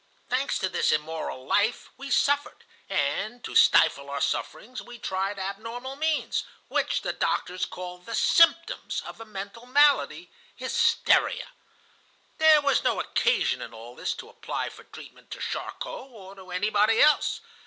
[0.29, 5.95] Thanks to this immoral life, we suffered, and, to stifle our sufferings, we tried abnormal
[5.95, 11.49] means, which the doctors call the 'symptoms' of a mental malady,—hysteria.
[12.39, 16.49] "There was no occasion in all this to apply for treatment to Charcot or to
[16.49, 17.41] anybody else.